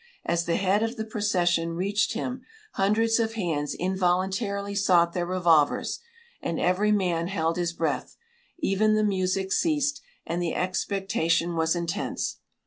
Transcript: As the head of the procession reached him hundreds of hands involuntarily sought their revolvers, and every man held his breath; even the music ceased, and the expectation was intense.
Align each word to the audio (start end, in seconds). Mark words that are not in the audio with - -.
As 0.25 0.45
the 0.45 0.55
head 0.55 0.81
of 0.81 0.97
the 0.97 1.05
procession 1.05 1.73
reached 1.73 2.13
him 2.13 2.41
hundreds 2.71 3.19
of 3.19 3.33
hands 3.33 3.75
involuntarily 3.75 4.73
sought 4.73 5.13
their 5.13 5.27
revolvers, 5.27 5.99
and 6.41 6.59
every 6.59 6.91
man 6.91 7.27
held 7.27 7.55
his 7.55 7.71
breath; 7.71 8.15
even 8.57 8.95
the 8.95 9.03
music 9.03 9.51
ceased, 9.51 10.01
and 10.25 10.41
the 10.41 10.55
expectation 10.55 11.55
was 11.55 11.75
intense. 11.75 12.39